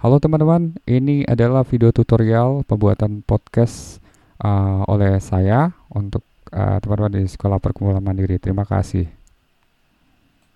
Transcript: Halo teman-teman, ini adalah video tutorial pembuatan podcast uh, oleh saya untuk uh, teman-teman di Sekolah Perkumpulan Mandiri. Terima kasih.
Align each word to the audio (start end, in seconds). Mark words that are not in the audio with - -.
Halo 0.00 0.16
teman-teman, 0.16 0.80
ini 0.88 1.28
adalah 1.28 1.60
video 1.60 1.92
tutorial 1.92 2.64
pembuatan 2.64 3.20
podcast 3.20 4.00
uh, 4.40 4.80
oleh 4.88 5.20
saya 5.20 5.76
untuk 5.92 6.24
uh, 6.56 6.80
teman-teman 6.80 7.20
di 7.20 7.28
Sekolah 7.28 7.60
Perkumpulan 7.60 8.00
Mandiri. 8.00 8.40
Terima 8.40 8.64
kasih. 8.64 9.19